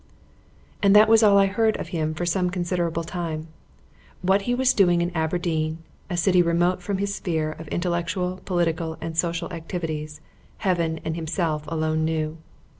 And 0.81 0.95
that 0.95 1.07
was 1.07 1.21
all 1.21 1.37
I 1.37 1.45
heard 1.45 1.77
of 1.77 1.89
him 1.89 2.15
for 2.15 2.25
some 2.25 2.49
considerable 2.49 3.03
time. 3.03 3.49
What 4.23 4.41
he 4.49 4.55
was 4.55 4.73
doing 4.73 4.99
in 4.99 5.11
Aberdeen, 5.15 5.77
a 6.09 6.17
city 6.17 6.41
remote 6.41 6.81
from 6.81 6.97
his 6.97 7.13
sphere 7.13 7.51
of 7.51 7.67
intellectual, 7.67 8.37
political, 8.43 8.97
and 8.99 9.15
social 9.15 9.53
activities, 9.53 10.19
Heaven 10.57 10.99
and 11.05 11.15
himself 11.15 11.65
alone 11.67 12.03
knew. 12.03 12.39